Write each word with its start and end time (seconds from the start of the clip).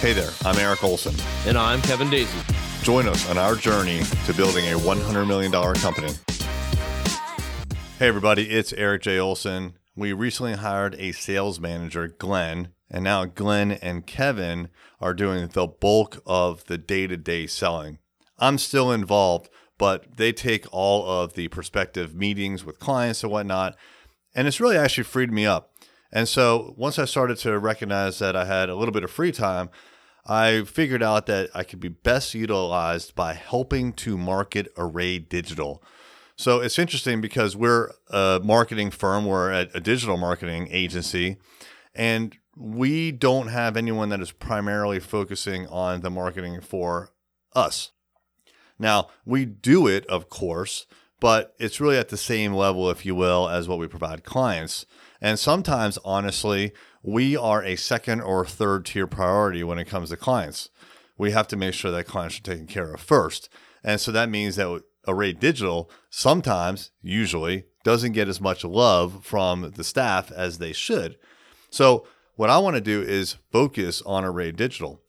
Hey 0.00 0.14
there, 0.14 0.30
I'm 0.46 0.58
Eric 0.58 0.82
Olson. 0.82 1.14
And 1.46 1.58
I'm 1.58 1.82
Kevin 1.82 2.08
Daisy. 2.08 2.38
Join 2.82 3.06
us 3.06 3.28
on 3.28 3.36
our 3.36 3.54
journey 3.54 4.00
to 4.24 4.32
building 4.32 4.64
a 4.66 4.78
$100 4.78 5.26
million 5.26 5.52
company. 5.52 6.12
Hey, 7.98 8.08
everybody, 8.08 8.48
it's 8.48 8.72
Eric 8.72 9.02
J. 9.02 9.18
Olson. 9.18 9.74
We 9.94 10.14
recently 10.14 10.54
hired 10.54 10.94
a 10.94 11.12
sales 11.12 11.60
manager, 11.60 12.08
Glenn, 12.08 12.68
and 12.90 13.04
now 13.04 13.26
Glenn 13.26 13.72
and 13.72 14.06
Kevin 14.06 14.70
are 15.02 15.12
doing 15.12 15.48
the 15.48 15.66
bulk 15.66 16.22
of 16.24 16.64
the 16.64 16.78
day 16.78 17.06
to 17.06 17.18
day 17.18 17.46
selling. 17.46 17.98
I'm 18.38 18.56
still 18.56 18.90
involved, 18.90 19.50
but 19.76 20.16
they 20.16 20.32
take 20.32 20.64
all 20.72 21.06
of 21.06 21.34
the 21.34 21.48
prospective 21.48 22.14
meetings 22.14 22.64
with 22.64 22.78
clients 22.78 23.22
and 23.22 23.30
whatnot. 23.30 23.76
And 24.34 24.48
it's 24.48 24.60
really 24.60 24.78
actually 24.78 25.04
freed 25.04 25.30
me 25.30 25.44
up. 25.44 25.69
And 26.12 26.28
so 26.28 26.74
once 26.76 26.98
I 26.98 27.04
started 27.04 27.38
to 27.38 27.58
recognize 27.58 28.18
that 28.18 28.34
I 28.34 28.44
had 28.44 28.68
a 28.68 28.74
little 28.74 28.92
bit 28.92 29.04
of 29.04 29.10
free 29.10 29.32
time, 29.32 29.70
I 30.26 30.62
figured 30.64 31.02
out 31.02 31.26
that 31.26 31.50
I 31.54 31.62
could 31.62 31.80
be 31.80 31.88
best 31.88 32.34
utilized 32.34 33.14
by 33.14 33.34
helping 33.34 33.92
to 33.94 34.18
market 34.18 34.68
Array 34.76 35.18
Digital. 35.18 35.82
So 36.36 36.60
it's 36.60 36.78
interesting 36.78 37.20
because 37.20 37.56
we're 37.56 37.92
a 38.08 38.40
marketing 38.42 38.90
firm, 38.90 39.26
we're 39.26 39.52
a, 39.52 39.68
a 39.74 39.80
digital 39.80 40.16
marketing 40.16 40.68
agency, 40.70 41.36
and 41.94 42.36
we 42.56 43.12
don't 43.12 43.48
have 43.48 43.76
anyone 43.76 44.08
that 44.08 44.20
is 44.20 44.32
primarily 44.32 45.00
focusing 45.00 45.66
on 45.68 46.00
the 46.00 46.10
marketing 46.10 46.60
for 46.60 47.10
us. 47.54 47.92
Now, 48.78 49.08
we 49.24 49.44
do 49.44 49.86
it, 49.86 50.06
of 50.06 50.28
course, 50.28 50.86
but 51.20 51.54
it's 51.58 51.80
really 51.80 51.98
at 51.98 52.08
the 52.08 52.16
same 52.16 52.54
level, 52.54 52.90
if 52.90 53.04
you 53.04 53.14
will, 53.14 53.48
as 53.48 53.68
what 53.68 53.78
we 53.78 53.86
provide 53.86 54.24
clients. 54.24 54.86
And 55.20 55.38
sometimes, 55.38 55.98
honestly, 56.04 56.72
we 57.02 57.36
are 57.36 57.62
a 57.62 57.76
second 57.76 58.20
or 58.20 58.44
third 58.44 58.86
tier 58.86 59.06
priority 59.06 59.62
when 59.62 59.78
it 59.78 59.88
comes 59.88 60.10
to 60.10 60.16
clients. 60.16 60.70
We 61.18 61.32
have 61.32 61.48
to 61.48 61.56
make 61.56 61.74
sure 61.74 61.90
that 61.90 62.06
clients 62.06 62.38
are 62.38 62.42
taken 62.42 62.66
care 62.66 62.92
of 62.94 63.00
first. 63.00 63.48
And 63.84 64.00
so 64.00 64.12
that 64.12 64.30
means 64.30 64.56
that 64.56 64.82
Array 65.06 65.32
Digital 65.32 65.90
sometimes, 66.08 66.90
usually, 67.02 67.64
doesn't 67.84 68.12
get 68.12 68.28
as 68.28 68.40
much 68.40 68.64
love 68.64 69.24
from 69.24 69.72
the 69.76 69.84
staff 69.84 70.30
as 70.32 70.58
they 70.58 70.72
should. 70.72 71.16
So, 71.70 72.06
what 72.36 72.50
I 72.50 72.58
want 72.58 72.76
to 72.76 72.80
do 72.80 73.02
is 73.02 73.36
focus 73.52 74.00
on 74.06 74.24
Array 74.24 74.52
Digital. 74.52 75.02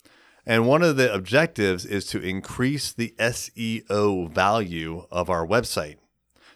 And 0.45 0.67
one 0.67 0.81
of 0.81 0.97
the 0.97 1.13
objectives 1.13 1.85
is 1.85 2.05
to 2.07 2.19
increase 2.19 2.91
the 2.91 3.13
SEO 3.19 4.29
value 4.29 5.05
of 5.11 5.29
our 5.29 5.45
website. 5.45 5.97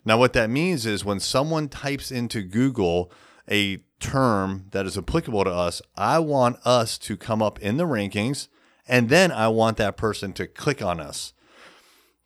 Now, 0.03 0.17
what 0.17 0.33
that 0.33 0.49
means 0.49 0.85
is 0.85 1.05
when 1.05 1.19
someone 1.19 1.69
types 1.69 2.11
into 2.11 2.41
Google 2.41 3.11
a 3.49 3.83
term 3.99 4.67
that 4.71 4.85
is 4.85 4.97
applicable 4.97 5.43
to 5.43 5.51
us, 5.51 5.81
I 5.95 6.19
want 6.19 6.57
us 6.65 6.97
to 6.99 7.17
come 7.17 7.41
up 7.41 7.59
in 7.59 7.77
the 7.77 7.85
rankings, 7.85 8.47
and 8.87 9.09
then 9.09 9.31
I 9.31 9.47
want 9.47 9.77
that 9.77 9.97
person 9.97 10.33
to 10.33 10.47
click 10.47 10.81
on 10.81 10.99
us. 10.99 11.33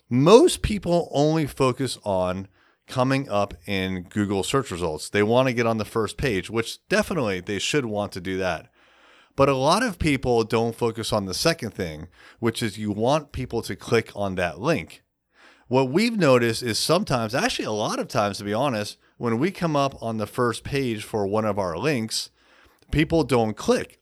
Most 0.09 0.62
people 0.62 1.09
only 1.12 1.45
focus 1.45 1.97
on 2.03 2.47
coming 2.88 3.30
up 3.30 3.53
in 3.67 4.03
Google 4.03 4.44
search 4.44 4.72
results. 4.72 5.09
They 5.09 5.23
want 5.23 5.47
to 5.47 5.53
get 5.53 5.67
on 5.67 5.78
the 5.78 5.86
first 5.86 6.17
page, 6.17 6.50
which 6.50 6.86
definitely 6.88 7.40
they 7.40 7.59
should 7.59 7.86
want 7.86 8.12
to 8.14 8.22
do 8.22 8.38
that. 8.40 8.72
But 9.36 9.47
a 9.47 9.56
lot 9.56 9.84
of 9.84 10.00
people 10.00 10.44
don't 10.44 10.75
focus 10.75 11.14
on 11.14 11.25
the 11.25 11.34
second 11.34 11.73
thing, 11.73 12.08
which 12.40 12.62
is 12.62 12.78
you 12.78 12.92
want 12.92 13.31
people 13.31 13.62
to 13.62 13.75
click 13.75 14.12
on 14.16 14.36
that 14.36 14.59
link. 14.59 15.03
What 15.67 15.92
we've 15.92 16.17
noticed 16.17 16.64
is 16.64 16.80
sometimes, 16.80 17.36
actually, 17.36 17.66
a 17.66 17.72
lot 17.72 18.00
of 18.00 18.08
times, 18.08 18.40
to 18.40 18.44
be 18.44 18.53
honest, 18.53 18.97
when 19.20 19.38
we 19.38 19.52
come 19.52 19.75
up 19.75 20.02
on 20.02 20.17
the 20.17 20.25
first 20.25 20.64
page 20.64 21.03
for 21.03 21.28
one 21.28 21.44
of 21.44 21.59
our 21.59 21.78
links, 21.78 22.30
people 22.89 23.23
don't 23.25 23.56
click. 23.56 24.00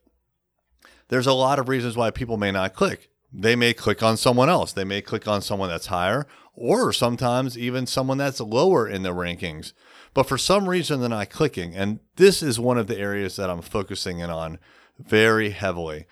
There's 1.08 1.26
a 1.26 1.34
lot 1.34 1.58
of 1.58 1.68
reasons 1.68 1.98
why 1.98 2.12
people 2.12 2.38
may 2.38 2.52
not 2.52 2.76
click. 2.76 3.10
They 3.34 3.56
may 3.56 3.73
click 3.73 4.04
on 4.04 4.16
someone 4.16 4.48
else. 4.48 4.72
They 4.72 4.83
may 4.83 5.02
click 5.02 5.28
on 5.28 5.42
someone 5.42 5.70
that's 5.70 5.88
higher, 5.88 6.28
or 6.54 6.94
sometimes 6.94 7.58
even 7.58 7.88
someone 7.88 8.20
that's 8.20 8.39
lower 8.39 8.88
in 8.88 9.02
the 9.02 9.10
rankings. 9.10 9.73
But 10.14 10.28
for 10.28 10.38
some 10.38 10.70
reason, 10.70 11.00
they're 11.00 11.10
not 11.10 11.32
clicking. 11.32 11.76
And 11.76 11.99
this 12.17 12.44
is 12.44 12.60
one 12.60 12.78
of 12.78 12.86
the 12.86 12.99
areas 12.99 13.38
that 13.38 13.49
I'm 13.49 13.64
focusing 13.64 14.20
in 14.20 14.30
on 14.30 14.60
very 14.99 15.49
heavily. 15.49 16.05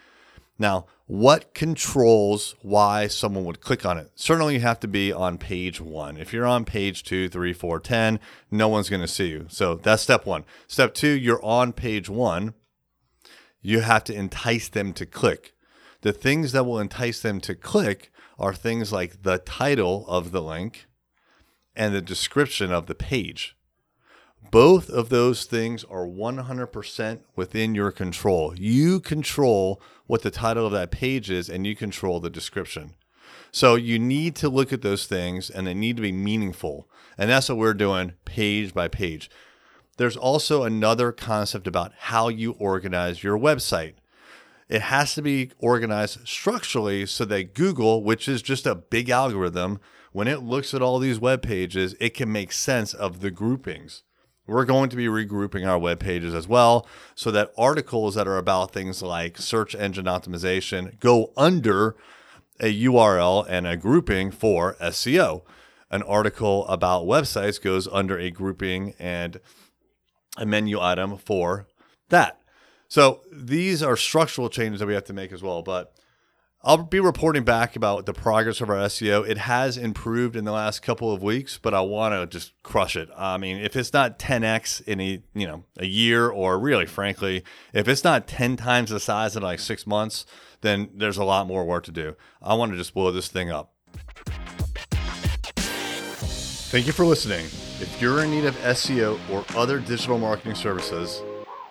Now, 0.58 0.86
what 1.08 1.54
controls 1.54 2.56
why 2.62 3.08
someone 3.08 3.46
would 3.46 3.62
click 3.62 3.86
on 3.86 3.98
it? 3.98 4.12
Certainly, 4.16 4.56
you 4.56 4.60
have 4.62 4.80
to 4.80 4.88
be 4.88 5.12
on 5.12 5.38
page 5.38 5.80
one. 5.80 6.18
If 6.18 6.34
you're 6.34 6.48
on 6.48 6.66
page 6.66 7.04
two, 7.04 7.30
three, 7.30 7.54
four, 7.54 7.80
10, 7.80 8.20
no 8.50 8.68
one's 8.68 8.90
going 8.90 9.02
to 9.02 9.08
see 9.08 9.30
you. 9.30 9.46
So 9.50 9.76
that's 9.76 10.02
step 10.02 10.26
one. 10.26 10.46
Step 10.68 10.94
two, 10.94 11.10
you're 11.10 11.44
on 11.44 11.74
page 11.74 12.10
one. 12.10 12.54
You 13.62 13.82
have 13.82 14.04
to 14.06 14.14
entice 14.14 14.68
them 14.70 14.94
to 14.94 15.06
click. 15.06 15.54
The 16.02 16.14
things 16.14 16.52
that 16.54 16.66
will 16.66 16.80
entice 16.80 17.22
them 17.22 17.42
to 17.42 17.56
click 17.56 18.12
are 18.38 18.54
things 18.54 18.92
like 18.92 19.24
the 19.24 19.40
title 19.40 20.06
of 20.08 20.32
the 20.32 20.42
link 20.42 20.88
and 21.76 21.94
the 21.94 22.02
description 22.02 22.72
of 22.72 22.86
the 22.86 22.96
page. 22.96 23.56
Both 24.52 24.90
of 24.90 25.10
those 25.10 25.46
things 25.46 25.84
are 25.86 26.06
100% 26.06 27.20
within 27.36 27.76
your 27.76 27.92
control. 27.92 28.54
You 28.58 29.00
control 29.00 29.82
what 30.08 30.22
the 30.22 30.32
title 30.32 30.66
of 30.66 30.72
that 30.74 30.92
page 30.92 31.30
is 31.30 31.50
and 31.50 31.66
you 31.66 31.76
control 31.76 32.20
the 32.20 32.30
description. 32.30 32.96
So 33.52 33.76
you 33.76 33.98
need 34.00 34.36
to 34.38 34.50
look 34.50 34.74
at 34.74 34.82
those 34.82 35.06
things 35.06 35.50
and 35.50 35.66
they 35.66 35.74
need 35.74 35.96
to 35.96 36.02
be 36.02 36.12
meaningful. 36.12 36.88
And 37.18 37.30
that's 37.30 37.50
what 37.50 37.58
we're 37.58 37.74
doing 37.74 38.14
page 38.26 38.74
by 38.74 38.88
page. 38.88 39.30
There's 39.98 40.18
also 40.18 40.64
another 40.64 41.12
concept 41.12 41.68
about 41.68 41.94
how 41.98 42.28
you 42.28 42.52
organize 42.60 43.24
your 43.24 43.38
website. 43.38 43.94
It 44.68 44.82
has 44.82 45.14
to 45.16 45.22
be 45.22 45.52
organized 45.60 46.28
structurally 46.28 47.06
so 47.06 47.24
that 47.26 47.54
Google, 47.54 48.04
which 48.04 48.28
is 48.28 48.42
just 48.42 48.66
a 48.66 48.76
big 48.76 49.10
algorithm, 49.10 49.80
when 50.12 50.28
it 50.28 50.44
looks 50.44 50.74
at 50.74 50.82
all 50.82 51.00
these 51.00 51.20
web 51.20 51.42
pages, 51.42 51.96
it 52.00 52.14
can 52.14 52.32
make 52.32 52.52
sense 52.52 52.94
of 52.94 53.22
the 53.22 53.32
groupings. 53.32 54.04
We're 54.48 54.66
going 54.66 54.90
to 54.90 54.96
be 54.96 55.08
regrouping 55.08 55.68
our 55.68 55.80
web 55.80 56.00
pages 56.00 56.34
as 56.34 56.48
well 56.48 56.88
so 57.16 57.32
that 57.32 57.52
articles 57.58 58.16
that 58.16 58.28
are 58.28 58.38
about 58.38 58.72
things 58.72 59.02
like 59.02 59.38
search 59.38 59.74
engine 59.74 60.06
optimization 60.06 61.00
go 61.00 61.32
under 61.36 61.96
a 62.60 62.84
URL 62.86 63.46
and 63.50 63.66
a 63.68 63.76
grouping 63.76 64.32
for 64.32 64.76
SEO. 64.76 65.42
An 65.90 66.04
article 66.04 66.68
about 66.68 67.06
websites 67.06 67.62
goes 67.62 67.88
under 67.88 68.18
a 68.18 68.32
grouping 68.32 68.94
and 69.00 69.40
a 70.38 70.46
menu 70.46 70.80
item 70.80 71.18
for 71.18 71.68
that. 72.10 72.40
So 72.88 73.22
these 73.32 73.82
are 73.82 73.98
structural 73.98 74.50
changes 74.50 74.80
that 74.80 74.88
we 74.88 74.94
have 74.94 75.06
to 75.06 75.14
make 75.14 75.32
as 75.32 75.42
well. 75.42 75.64
But 75.64 75.94
I'll 76.68 76.78
be 76.78 77.00
reporting 77.00 77.44
back 77.44 77.76
about 77.76 78.08
the 78.08 78.14
progress 78.14 78.60
of 78.60 78.72
our 78.72 78.78
SEO. 78.78 79.28
It 79.30 79.38
has 79.38 79.78
improved 79.78 80.36
in 80.36 80.46
the 80.46 80.52
last 80.52 80.82
couple 80.82 81.14
of 81.14 81.22
weeks, 81.22 81.60
but 81.60 81.76
I 81.76 81.82
want 81.82 82.16
to 82.16 82.26
just 82.26 82.54
crush 82.64 82.96
it. 82.96 83.08
I 83.16 83.38
mean, 83.38 83.58
if 83.58 83.76
it's 83.76 83.94
not 83.94 84.18
10x 84.18 84.82
in 84.82 85.00
a 85.00 85.22
you 85.36 85.46
know 85.46 85.64
a 85.78 85.86
year, 85.86 86.28
or 86.28 86.58
really, 86.58 86.88
frankly, 86.88 87.44
if 87.72 87.88
it's 87.88 88.04
not 88.04 88.26
10 88.26 88.58
times 88.58 88.90
the 88.90 89.00
size 89.00 89.36
in 89.36 89.44
like 89.44 89.60
six 89.60 89.86
months, 89.86 90.26
then 90.62 90.90
there's 90.96 91.18
a 91.18 91.24
lot 91.24 91.46
more 91.46 91.66
work 91.66 91.84
to 91.84 91.92
do. 91.92 92.16
I 92.42 92.56
want 92.56 92.72
to 92.72 92.78
just 92.80 92.96
blow 92.96 93.12
this 93.12 93.28
thing 93.28 93.52
up. 93.52 93.72
Thank 96.72 96.88
you 96.88 96.94
for 96.94 97.06
listening. 97.06 97.46
If 97.80 98.02
you're 98.02 98.24
in 98.24 98.32
need 98.32 98.46
of 98.46 98.56
SEO 98.58 99.20
or 99.30 99.46
other 99.56 99.78
digital 99.80 100.18
marketing 100.18 100.56
services, 100.56 101.22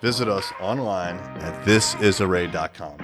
visit 0.00 0.28
us 0.28 0.52
online 0.60 1.16
at 1.16 1.64
thisisarray.com. 1.64 3.03